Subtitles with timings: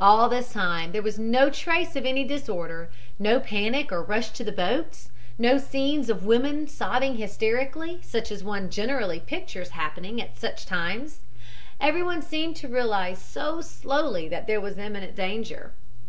[0.00, 4.42] "All this time there was no trace of any disorder; no panic or rush to
[4.42, 9.74] the boats and no scenes of women sobbing hysterically, such as one generally pictures as
[9.74, 11.20] happening at such times
[11.80, 15.70] everyone seemed to realize so slowly that there was imminent danger.